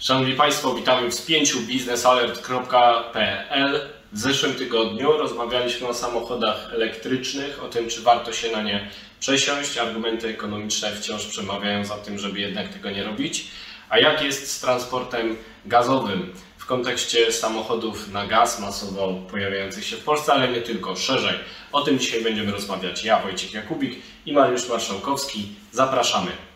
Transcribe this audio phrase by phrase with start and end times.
[0.00, 3.88] Szanowni Państwo, witamy w spięciu biznesalert.pl.
[4.12, 9.78] W zeszłym tygodniu rozmawialiśmy o samochodach elektrycznych, o tym, czy warto się na nie przesiąść.
[9.78, 13.46] Argumenty ekonomiczne wciąż przemawiają za tym, żeby jednak tego nie robić.
[13.88, 15.36] A jak jest z transportem
[15.66, 21.38] gazowym w kontekście samochodów na gaz masowo pojawiających się w Polsce, ale nie tylko, szerzej.
[21.72, 25.48] O tym dzisiaj będziemy rozmawiać ja, Wojciech Jakubik i Mariusz Marszałkowski.
[25.72, 26.49] Zapraszamy.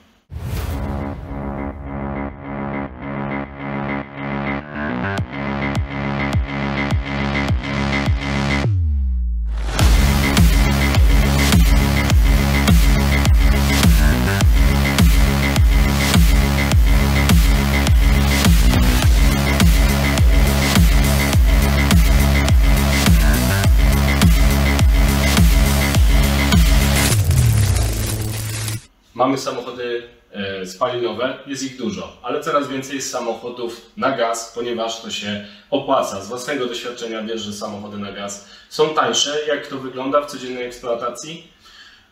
[29.14, 35.02] Mamy samochody e, spalinowe, jest ich dużo, ale coraz więcej jest samochodów na gaz, ponieważ
[35.02, 36.24] to się opłaca.
[36.24, 39.46] Z własnego doświadczenia wiesz, że samochody na gaz są tańsze.
[39.48, 41.48] Jak to wygląda w codziennej eksploatacji?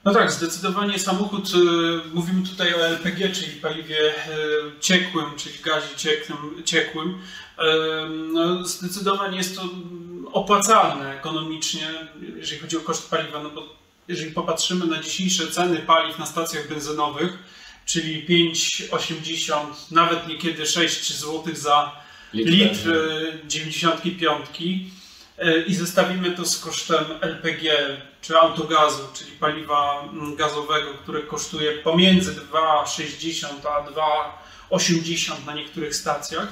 [0.04, 4.12] No tak, zdecydowanie samochód, y, mówimy tutaj o LPG, czyli paliwie y,
[4.80, 7.18] ciekłym, czyli gazie ciekłym, ciekłym.
[8.32, 9.62] No, zdecydowanie jest to
[10.32, 11.88] opłacalne ekonomicznie,
[12.36, 16.68] jeżeli chodzi o koszt paliwa, no bo jeżeli popatrzymy na dzisiejsze ceny paliw na stacjach
[16.68, 17.38] benzynowych,
[17.84, 22.02] czyli 5,80, nawet niekiedy 6 zł za
[22.34, 27.62] Litr litr y, 95 y, i zestawimy to z kosztem LPG
[28.22, 33.90] czy autogazu, czyli paliwa mm, gazowego, które kosztuje pomiędzy 2,60 a
[34.70, 36.48] 2,80 na niektórych stacjach,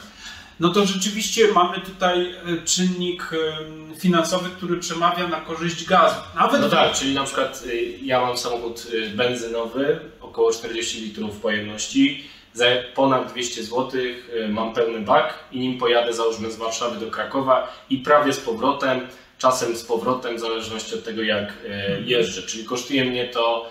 [0.61, 6.17] no to rzeczywiście mamy tutaj y, czynnik y, finansowy, który przemawia na korzyść gazu.
[6.35, 12.25] Nawet No tak, czyli na przykład y, ja mam samochód benzynowy, około 40 litrów pojemności,
[12.53, 14.01] za ponad 200 zł
[14.49, 19.01] mam pełny bak i nim pojadę załóżmy z Warszawy do Krakowa i prawie z powrotem,
[19.39, 22.43] czasem z powrotem, w zależności od tego jak y, jeżdżę.
[22.43, 23.71] Czyli kosztuje mnie to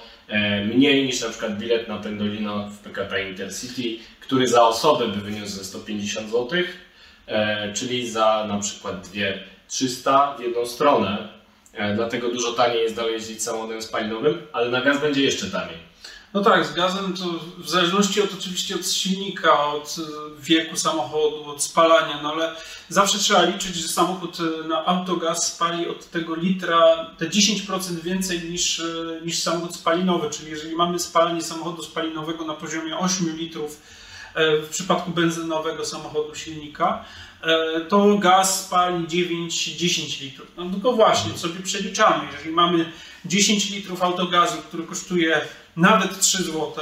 [0.65, 5.57] mniej niż na przykład bilet na Pendolino w PKP Intercity, który za osobę by wyniósł
[5.57, 6.59] ze 150 zł,
[7.27, 11.27] e, czyli za na przykład 2300 w jedną stronę.
[11.73, 15.88] E, Dlatego dużo taniej jest dalej jeździć samochodem spalinowym, ale na gaz będzie jeszcze taniej.
[16.33, 17.25] No tak, z gazem to
[17.57, 22.55] w zależności od oczywiście od silnika, od y, wieku samochodu, od spalania, no ale
[22.89, 28.41] zawsze trzeba liczyć, że samochód y, na autogaz spali od tego litra te 10% więcej
[28.49, 33.81] niż, y, niż samochód spalinowy, czyli jeżeli mamy spalanie samochodu spalinowego na poziomie 8 litrów
[34.35, 37.05] w przypadku benzynowego samochodu silnika,
[37.89, 40.47] to gaz spali 9-10 litrów.
[40.57, 42.91] No tylko właśnie, sobie przeliczamy, jeżeli mamy
[43.25, 45.41] 10 litrów autogazu, który kosztuje
[45.79, 46.73] nawet 3 zł,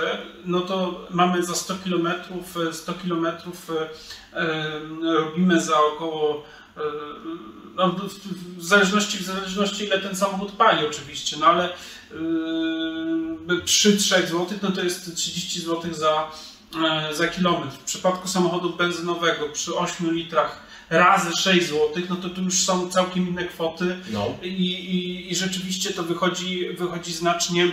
[0.45, 2.07] no to mamy za 100 km,
[2.71, 3.27] 100 km
[5.19, 6.43] robimy za około
[6.77, 6.81] e,
[7.75, 7.89] no,
[8.57, 11.69] w- zależności, w zależności ile ten samochód pali oczywiście, no ale
[13.47, 16.31] yy, przy 3 zł no to jest 30 zł za,
[17.09, 17.75] e, za kilometr.
[17.75, 22.89] W przypadku samochodu benzynowego przy 8 litrach razy 6 zł, no to tu już są
[22.89, 24.25] całkiem inne kwoty No.
[24.41, 27.71] i, i, i rzeczywiście to wychodzi, wychodzi znacznie,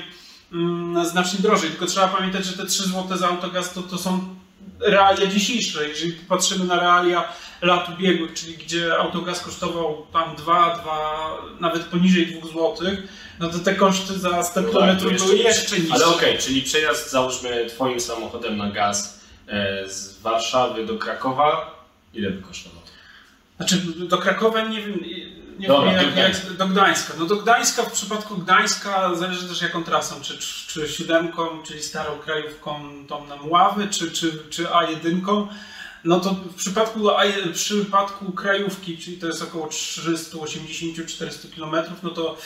[1.04, 1.70] znacznie drożej.
[1.70, 4.34] Tylko trzeba pamiętać, że te 3 zł za autogaz to, to są
[4.80, 5.88] realia dzisiejsze.
[5.88, 7.28] Jeżeli patrzymy na realia
[7.62, 12.74] lat ubiegłych, czyli gdzie autogaz kosztował tam 2, 2 nawet poniżej 2 zł,
[13.40, 15.94] no to te koszty za 100 No tak, były jeszcze niższe.
[15.94, 21.74] Ale okej, czyli przejazd załóżmy Twoim samochodem na gaz e, z Warszawy do Krakowa,
[22.14, 22.82] ile by kosztował?
[23.56, 25.04] Znaczy do Krakowa nie wiem,
[25.58, 27.14] nie Dobra, jak, jak do Gdańska.
[27.18, 32.18] No do Gdańska w przypadku Gdańska zależy też jaką trasą, czy, czy siódemką, czyli starą
[32.18, 35.46] krajówką tą na Mławy, czy, czy, czy A1.
[36.04, 37.00] No to w przypadku,
[37.46, 42.36] w przypadku krajówki, czyli to jest około 380-400 km, no to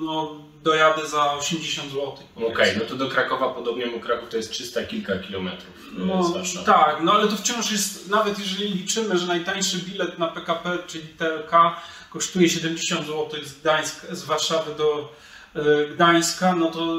[0.00, 2.12] no, dojadę za 80 zł.
[2.52, 6.22] Okej, no to do Krakowa podobnie, bo Kraków to jest 300 kilka kilometrów z No,
[6.22, 6.66] Warszawy.
[6.66, 11.04] tak, no ale to wciąż jest, nawet jeżeli liczymy, że najtańszy bilet na PKP, czyli
[11.08, 11.50] TLK,
[12.10, 15.12] kosztuje 70 zł z, Gdańska, z Warszawy do
[15.54, 16.96] e, Gdańska, no to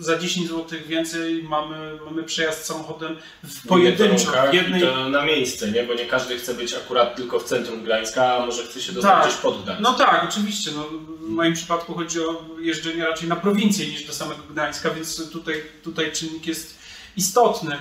[0.00, 4.80] za 10 zł więcej mamy, mamy przejazd samochodem w pojedynczo, w jednej...
[4.80, 5.84] To na miejsce, nie?
[5.84, 9.12] Bo nie każdy chce być akurat tylko w centrum Gdańska, a może chce się dostać
[9.12, 9.26] Tak.
[9.26, 9.82] gdzieś pod Gdańsk.
[9.82, 10.70] No tak, oczywiście.
[10.76, 10.84] No,
[11.20, 15.62] w moim przypadku chodzi o jeżdżenie raczej na prowincję niż do samego Gdańska, więc tutaj,
[15.82, 16.78] tutaj czynnik jest
[17.16, 17.76] istotny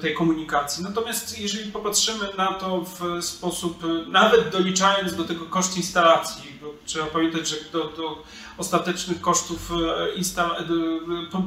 [0.00, 0.84] tej komunikacji.
[0.84, 6.66] Natomiast jeżeli popatrzymy na to w sposób, e, nawet doliczając do tego koszt instalacji, bo
[6.86, 8.22] trzeba pamiętać, że do, do
[8.58, 11.42] ostatecznych kosztów e, instala- e, po-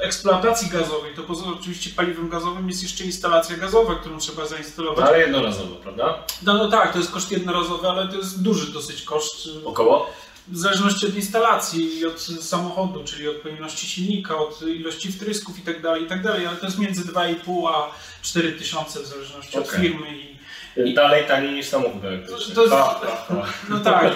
[0.00, 5.06] eksploatacji gazowej, to poza oczywiście paliwem gazowym jest jeszcze instalacja gazowa, którą trzeba zainstalować.
[5.08, 6.18] Ale jednorazowo, prawda?
[6.42, 9.48] No, no tak, to jest koszt jednorazowy, ale to jest duży dosyć koszt.
[9.64, 10.06] Około?
[10.50, 15.62] W zależności od instalacji i od samochodu, czyli od pojemności silnika, od ilości wtrysków i
[15.62, 17.90] tak dalej, i tak dalej, ale to jest między 2,5 a
[18.22, 19.80] 4 tysiące w zależności od Okej.
[19.80, 20.30] firmy i
[20.90, 22.54] I dalej taniej niż samochód elektryczny.
[22.54, 23.00] To ha.
[23.68, 24.14] No tak,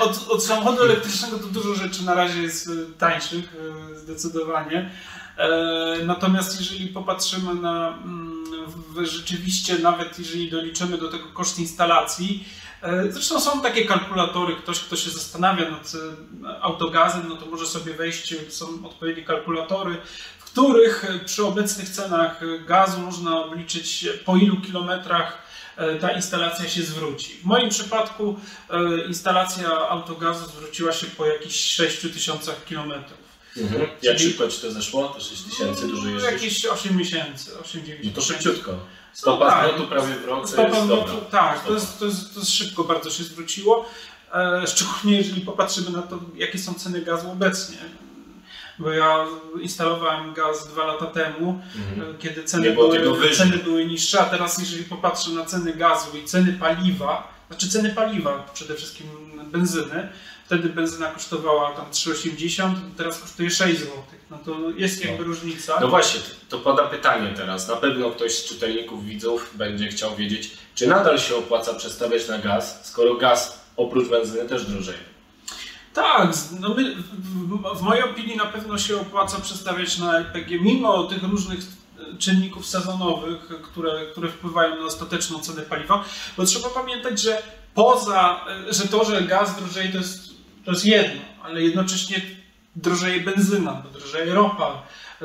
[0.00, 3.56] od, od samochodu elektrycznego to dużo rzeczy na razie jest e, tańszych,
[3.92, 4.90] e, zdecydowanie.
[5.36, 8.33] E, Natomiast jeżeli popatrzymy na mm,
[9.02, 12.44] rzeczywiście, nawet jeżeli doliczymy do tego koszt instalacji,
[12.82, 17.66] e, zresztą są takie kalkulatory, ktoś kto się zastanawia nad e, autogazem, no to może
[17.66, 19.96] sobie wejść, są odpowiednie kalkulatory,
[20.38, 25.44] w których e, przy obecnych cenach gazu można obliczyć po ilu kilometrach
[26.00, 27.34] ta instalacja się zwróci.
[27.34, 28.40] W moim przypadku
[29.08, 33.23] instalacja autogazu zwróciła się po jakichś 6 tysiącach kilometrów.
[33.56, 33.80] Mhm.
[34.02, 35.08] Jak Czyli- szybko ci to zeszło?
[35.08, 36.32] Te 6 tysięcy, dużo jeździsz?
[36.32, 38.72] Jakieś 8 miesięcy, 8-9 No to szybciutko.
[39.12, 39.68] Stopa tak.
[39.68, 41.20] zwrotu prawie w rok to Stopa jest zwrotu, dobra.
[41.30, 41.74] tak, to Stopa.
[41.74, 43.88] jest, to, jest, to jest szybko bardzo się zwróciło.
[44.34, 47.76] E, szczególnie jeżeli popatrzymy na to, jakie są ceny gazu obecnie.
[48.78, 49.26] Bo ja
[49.60, 52.10] instalowałem gaz dwa lata temu, Mhm.
[52.14, 53.36] e, kiedy Nie ceny było tego były, wyżej.
[53.36, 57.90] ceny były niższe, a teraz jeżeli popatrzę na ceny gazu i ceny paliwa, znaczy ceny
[57.90, 59.06] paliwa, przede wszystkim
[59.52, 60.08] benzyny,
[60.46, 63.92] wtedy benzyna kosztowała tam 3,80, teraz kosztuje 6 zł.
[64.30, 65.28] No to jest jakby No.
[65.28, 65.78] różnica.
[65.80, 67.68] No właśnie, to podam pytanie teraz.
[67.68, 72.38] Na pewno ktoś z czytelników, widzów będzie chciał wiedzieć, czy nadal się opłaca przestawiać na
[72.38, 74.98] gaz, skoro gaz oprócz benzyny też drożeje.
[75.94, 76.28] Tak,
[76.60, 81.22] no my, w, w, mojej opinii na pewno się opłaca przestawiać na LPG, mimo tych
[81.22, 86.04] różnych e, czynników sezonowych, które, które wpływają na ostateczną cenę paliwa,
[86.36, 87.42] bo trzeba pamiętać, że
[87.74, 90.33] poza, e, że to, że gaz drożeje to jest,
[90.64, 92.20] to jest jedno, ale jednocześnie
[92.76, 94.82] drożeje benzyna, drożeje ropa,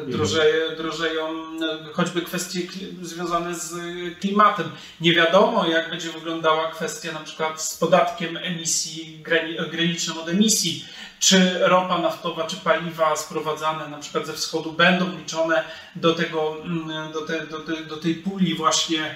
[0.08, 2.62] drożeje, drożeją e, choćby kwestie
[3.02, 4.72] związane z e, klimatem.
[5.02, 10.86] Nie wiadomo, jak będzie wyglądała kwestia na przykład z podatkiem emisji, grani- granicznym od emisji.
[11.20, 15.64] Czy ropa naftowa, czy paliwa sprowadzane na przykład ze wschodu będą liczone
[15.96, 19.16] do, tego, mm, do, te, do, te, do tej puli właśnie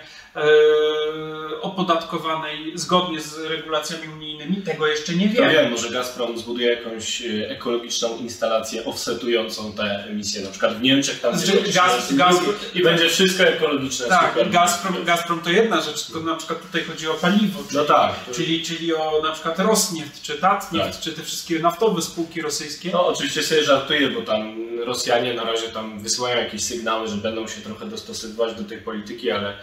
[1.61, 4.57] opodatkowanej zgodnie z regulacjami unijnymi?
[4.57, 5.53] Tego jeszcze nie To wiemy.
[5.53, 11.19] wiem, może Gazprom zbuduje jakąś e, ekologiczną instalację offsetującą te emisje, na przykład w Niemczech
[11.19, 12.39] tam Znaczy, gaz- gaz-
[12.73, 14.07] i będzie wszystko ekologiczne.
[14.07, 14.49] Tak.
[14.51, 18.13] Gazprom, Gazprom to jedna rzecz, tylko na przykład tutaj chodzi o paliwo, czyli, No tak.
[18.35, 20.99] czyli, czyli o na przykład Rosneft, czy Tatneft, Tak.
[21.01, 22.89] czy te wszystkie naftowe spółki rosyjskie.
[22.93, 27.47] No oczywiście sobie żartuję, bo tam Rosjanie na razie tam wysyłają jakieś sygnały, że będą
[27.47, 29.53] się trochę dostosowywać do tej polityki, ale e,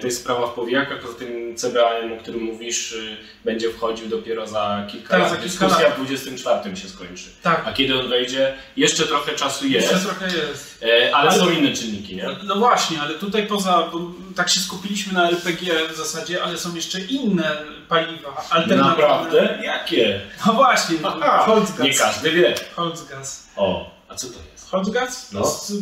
[0.00, 0.98] to jest sprawa w powijakach.
[1.00, 5.30] Poza tym CBAM, o którym mówisz, y, będzie wchodził dopiero za kilka Tak, lat.
[5.30, 5.92] za kilka Dyskusja lat.
[5.92, 7.24] w 24 się skończy.
[7.42, 10.84] Tak, A kiedy on wejdzie, jeszcze trochę czasu jest, jeszcze trochę jest.
[11.08, 12.28] e, ale Ale- są inne czynniki, nie?
[12.44, 14.00] No właśnie, ale tutaj poza, bo
[14.36, 17.56] tak się skupiliśmy na LPG w zasadzie, ale są jeszcze inne
[17.88, 18.76] paliwa alternatywne.
[18.76, 19.58] Naprawdę?
[19.64, 20.20] Jakie?
[20.46, 21.78] No właśnie, Aha, Holzgas.
[21.86, 22.54] nie każdy wie.
[22.76, 23.48] Holzgas.
[23.56, 24.70] O, a co to jest?
[24.70, 25.32] Holzgas?
[25.32, 25.40] No.
[25.42, 25.72] To, jest,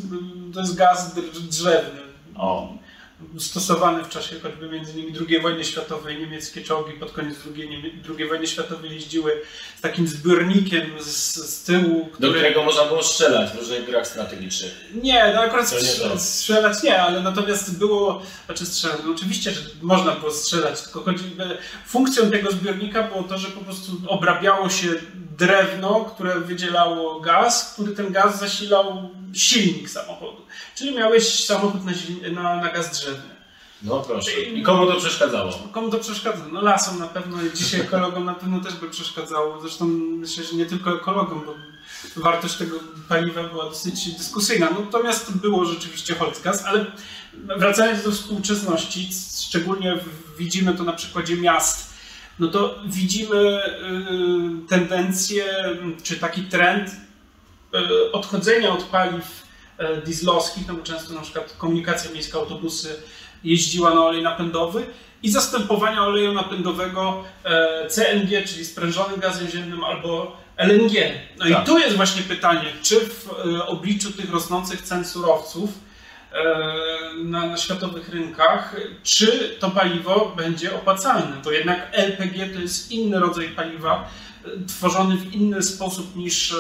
[0.55, 2.01] to jest gaz dr- drzewny.
[2.37, 2.73] O,
[3.39, 6.19] stosowany w czasie choćby między innymi II wojny światowej.
[6.19, 9.43] Niemieckie czołgi pod koniec II, II wojny światowej jeździły
[9.79, 12.33] z takim zbiornikiem z, z tyłu, do który...
[12.33, 14.73] którego można było strzelać w różnych grach strategicznych.
[15.03, 20.13] Nie, no akurat nie strzelać nie, ale natomiast było, znaczy strzelać, no oczywiście, że można
[20.13, 21.15] było strzelać, tylko e,
[21.87, 24.89] funkcją tego zbiornika było to, że po prostu obrabiało się
[25.39, 30.36] drewno, które wydzielało gaz, który ten gaz zasilał silnik samochodu.
[30.75, 31.93] Czyli miałeś samochód na,
[32.43, 33.37] na, na gaz drzewny.
[33.83, 34.41] No proszę.
[34.41, 35.53] I komu to przeszkadzało?
[35.73, 36.45] Komu to przeszkadza?
[36.53, 39.61] No lasom na pewno, i dzisiaj ekologom na pewno też by przeszkadzało.
[39.61, 41.55] Zresztą myślę, że nie tylko ekologom, bo
[42.21, 42.77] wartość tego
[43.09, 44.71] paliwa była dosyć dyskusyjna.
[44.71, 46.87] Natomiast było rzeczywiście Holzgas, ale
[47.35, 49.09] wracając do współczesności,
[49.49, 49.99] szczególnie
[50.39, 51.95] widzimy to na przykładzie miast,
[52.39, 53.61] no to widzimy
[54.65, 55.45] y, tendencję,
[56.03, 59.46] czy taki trend y, odchodzenia od paliw
[60.05, 62.97] dieslowskich, no bo często na przykład komunikacja miejska, autobusy
[63.45, 64.87] jeździła na olej napędowy
[65.23, 70.93] i zastępowania oleju napędowego e, CNG, czyli sprężonym gazem ziemnym albo LNG.
[71.39, 71.63] No Tak.
[71.63, 75.71] i tu jest właśnie pytanie, czy w e, obliczu tych rosnących cen surowców
[76.33, 76.45] e,
[77.25, 81.37] na, na światowych rynkach, czy to paliwo będzie opłacalne?
[81.45, 84.09] Bo jednak LPG to jest inny rodzaj paliwa,
[84.45, 86.55] e, tworzony w inny sposób niż.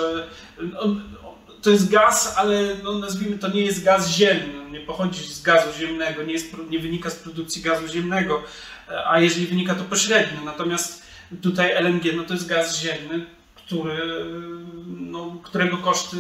[1.57, 4.81] E, no, to jest gaz, ale no, nazwijmy to nie jest gaz ziemny, on nie
[4.81, 8.43] pochodzi z gazu ziemnego, nie, jest, nie wynika z produkcji gazu ziemnego,
[8.89, 10.45] e, a jeżeli wynika to pośrednio.
[10.45, 11.03] Natomiast
[11.43, 14.25] tutaj LNG no, to jest gaz ziemny, który,
[14.87, 16.17] no, którego koszty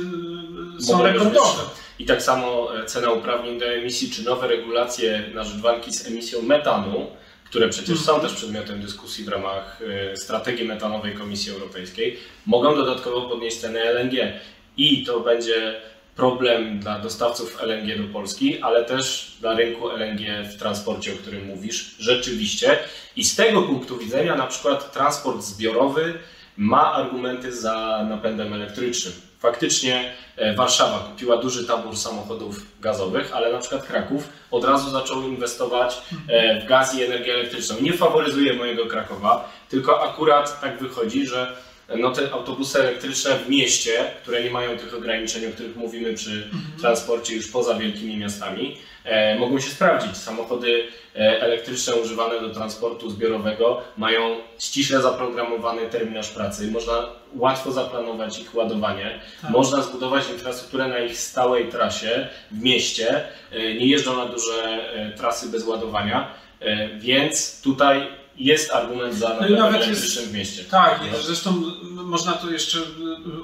[0.80, 1.62] są Mogą być rekordowe.
[1.98, 6.06] I tak samo e, cena uprawnień do emisji, czy nowe regulacje na rzecz walki z
[6.06, 7.06] emisją metanu,
[7.44, 13.28] które przecież są też przedmiotem dyskusji w ramach e, strategii metanowej Komisji Europejskiej, mogą dodatkowo
[13.28, 14.32] podnieść ceny LNG.
[14.76, 15.80] I to będzie
[16.16, 21.46] problem dla dostawców LNG do Polski, ale też dla rynku LNG w transporcie, o którym
[21.46, 22.78] mówisz, rzeczywiście.
[23.16, 26.14] I z tego punktu widzenia na przykład transport zbiorowy
[26.56, 29.14] ma argumenty za napędem elektrycznym.
[29.38, 35.22] Faktycznie e, Warszawa kupiła duży tabor samochodów gazowych, ale na przykład Kraków od razu zaczął
[35.22, 37.76] inwestować e, w gaz i energię elektryczną.
[37.80, 41.56] Nie faworyzuje mojego Krakowa, tylko akurat tak wychodzi, że
[41.88, 46.50] no te autobusy elektryczne w mieście, które nie mają tych ograniczeń, o których mówimy przy
[46.80, 50.16] transporcie już poza wielkimi miastami, e, mogą się sprawdzić.
[50.16, 56.70] Samochody e, elektryczne używane do transportu zbiorowego mają ściśle zaprogramowany terminarz pracy.
[56.70, 59.20] Można łatwo zaplanować ich ładowanie.
[59.42, 59.50] Tak.
[59.50, 63.24] Można zbudować infrastrukturę na ich stałej trasie w mieście.
[63.52, 69.36] E, nie jeżdżą na duże e, trasy bez ładowania, e, więc tutaj jest argument za
[69.40, 70.64] No i nawet jest- w mieście.
[70.64, 71.18] Tak, No.
[71.22, 72.82] zresztą y, można to jeszcze y,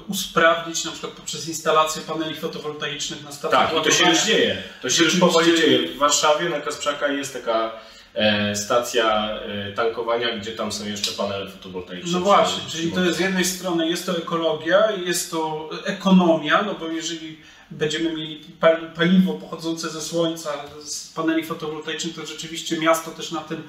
[0.07, 4.63] usprawnić na przykład poprzez instalację paneli fotowoltaicznych na stacjach Tak, i to się już dzieje.
[4.81, 5.87] To się już powoli dzieje.
[5.87, 7.71] W Warszawie na Kasprzaka jest taka
[8.15, 12.11] e, stacja e, tankowania, gdzie tam są jeszcze panele fotowoltaiczne.
[12.11, 16.61] No właśnie, czy czyli to jest z jednej strony jest to ekologia, jest to ekonomia,
[16.61, 17.37] no bo jeżeli
[17.71, 20.49] będziemy mieli pal- paliwo pochodzące ze słońca,
[20.85, 23.63] z paneli fotowoltaicznych, to rzeczywiście miasto też na tym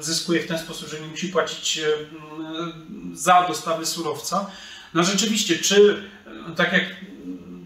[0.00, 1.82] zyskuje w ten sposób, że nie musi płacić e,
[3.14, 4.50] za dostawy surowca.
[4.94, 6.02] No rzeczywiście, czy
[6.52, 6.84] e, tak jak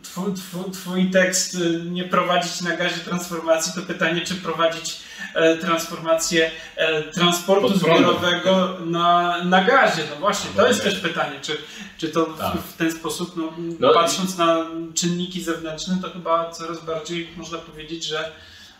[0.02, 4.96] twój, twój, twój tekst e, nie prowadzić na gazie transformacji, to pytanie, czy prowadzić
[5.34, 10.02] e, transformację e, transportu zbiorowego na, na gazie.
[10.10, 11.56] No właśnie, to jest też pytanie, czy,
[11.98, 12.52] czy to w, Tak.
[12.62, 17.58] w ten sposób, no, No i- patrząc na czynniki zewnętrzne, to chyba coraz bardziej można
[17.58, 18.32] powiedzieć, że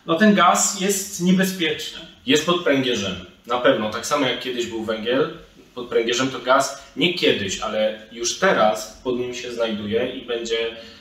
[0.05, 1.99] no, ten gaz jest niebezpieczny.
[2.25, 3.15] Jest pod pręgierzem.
[3.47, 3.89] Na pewno.
[3.89, 5.33] Tak samo jak kiedyś był węgiel,
[5.75, 6.83] pod pręgierzem to gaz.
[6.95, 10.57] Nie kiedyś, ale już teraz pod nim się znajduje i będzie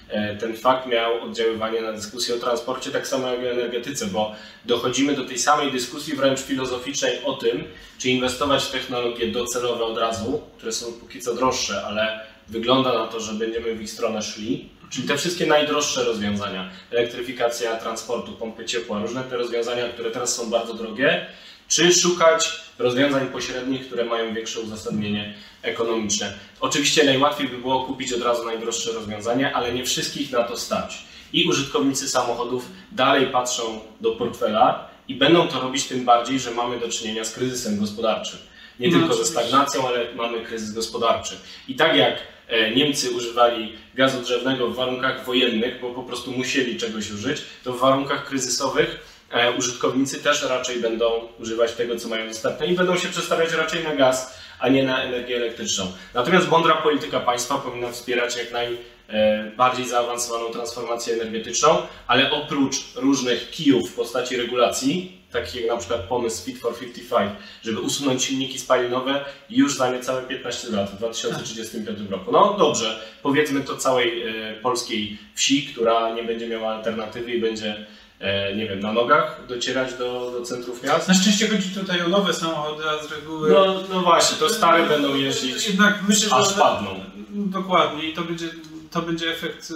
[0.08, 4.34] e, ten fakt miał oddziaływanie na dyskusję o transporcie, tak samo jak o energetyce, bo
[4.64, 7.64] dochodzimy do tej samej dyskusji wręcz filozoficznej o tym,
[7.98, 13.06] czy inwestować w technologie docelowe od razu, które są póki co droższe, ale wygląda na
[13.06, 14.68] to, że będziemy w ich stronę szli.
[14.90, 20.50] Czyli te wszystkie najdroższe rozwiązania, elektryfikacja transportu, pompy ciepła, różne te rozwiązania, które teraz są
[20.50, 21.26] bardzo drogie,
[21.68, 26.34] czy szukać rozwiązań pośrednich, które mają większe uzasadnienie ekonomiczne.
[26.60, 31.04] Oczywiście najłatwiej by było kupić od razu najdroższe rozwiązania, ale nie wszystkich na to stać.
[31.32, 36.80] I użytkownicy samochodów dalej patrzą do portfela i będą to robić tym bardziej, że mamy
[36.80, 38.38] do czynienia z kryzysem gospodarczym.
[38.80, 41.36] Nie No, tylko ze stagnacją, ale mamy kryzys gospodarczy.
[41.68, 42.18] I tak jak
[42.48, 47.72] e, Niemcy używali gazu drzewnego w warunkach wojennych, bo po prostu musieli czegoś użyć, to
[47.72, 48.98] w warunkach kryzysowych
[49.30, 53.84] e, użytkownicy też raczej będą używać tego, co mają dostępne i będą się przestawiać raczej
[53.84, 55.92] na gaz, a nie na energię elektryczną.
[56.14, 63.90] Natomiast mądra polityka państwa powinna wspierać jak najbardziej zaawansowaną transformację energetyczną, ale oprócz różnych kijów
[63.90, 67.32] w postaci regulacji, takich jak na przykład pomysł Fit for 55,
[67.62, 72.32] żeby usunąć silniki spalinowe już za niecałe 15 lat, w 2035 roku.
[72.32, 77.86] No dobrze, powiedzmy to całej e, polskiej wsi, która nie będzie miała alternatywy i będzie,
[78.20, 81.08] e, nie wiem, na nogach docierać do, do centrów miast.
[81.08, 83.50] Na szczęście chodzi tutaj o nowe samochody, a z reguły...
[83.50, 87.00] No, no właśnie, to stare będą jeździć, Jednak myślę, aż padną.
[87.30, 88.48] Dokładnie i to będzie,
[88.90, 89.74] to będzie efekt e,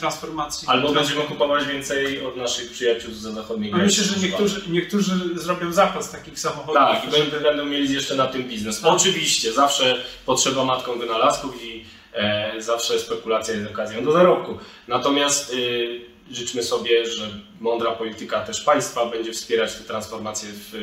[0.00, 0.68] transformacji.
[0.68, 4.20] Albo będziemy kupować więcej od naszych przyjaciół za zachodniej A myślę, granicy.
[4.20, 6.74] że niektórzy, niektórzy zrobią zapas takich samochodów.
[6.74, 8.80] Tak, i żeby- będą, mieli jeszcze na tym biznes.
[8.80, 8.92] Tak.
[8.92, 14.58] Oczywiście, zawsze potrzeba matką wynalazków i e, zawsze spekulacja jest okazją do zarobku.
[14.88, 16.00] Natomiast y,
[16.30, 20.74] życzmy sobie, że mądra polityka też państwa będzie wspierać tę transformację w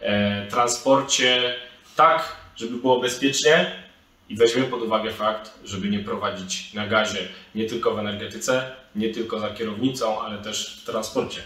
[0.00, 1.54] e, transporcie
[1.96, 3.83] tak, żeby było bezpiecznie
[4.28, 9.10] i weźmy pod uwagę fakt, żeby nie prowadzić na gazie nie tylko w energetyce, nie
[9.10, 11.42] tylko za kierownicą, ale też w transporcie.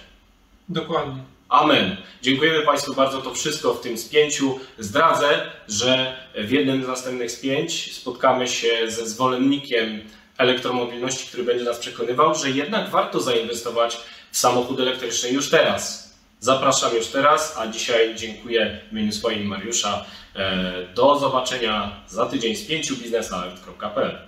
[0.68, 1.22] Dokładnie.
[1.48, 1.96] Amen.
[2.22, 3.22] Dziękujemy Państwu bardzo.
[3.22, 4.60] To wszystko w tym spięciu.
[4.78, 10.00] Zdradzę, że w jednym z następnych spięć spotkamy się ze zwolennikiem
[10.38, 13.98] elektromobilności, który będzie nas przekonywał, że jednak warto zainwestować
[14.30, 16.07] w samochód elektryczny już teraz.
[16.40, 20.04] Zapraszam już teraz, a dzisiaj dziękuję w imieniu swoim Mariusza.
[20.36, 24.27] E, Do zobaczenia za tydzień z pięciu biznesalert.pl